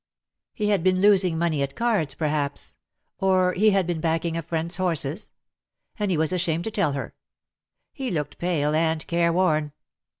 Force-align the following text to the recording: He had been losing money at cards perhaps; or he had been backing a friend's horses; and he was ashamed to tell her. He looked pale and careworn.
He 0.51 0.69
had 0.69 0.81
been 0.83 0.99
losing 0.99 1.37
money 1.37 1.61
at 1.61 1.75
cards 1.75 2.15
perhaps; 2.15 2.75
or 3.19 3.53
he 3.53 3.69
had 3.69 3.85
been 3.85 4.01
backing 4.01 4.35
a 4.35 4.41
friend's 4.41 4.77
horses; 4.77 5.29
and 5.99 6.09
he 6.09 6.17
was 6.17 6.33
ashamed 6.33 6.63
to 6.63 6.71
tell 6.71 6.93
her. 6.93 7.13
He 7.93 8.09
looked 8.09 8.39
pale 8.39 8.73
and 8.73 9.05
careworn. 9.05 9.73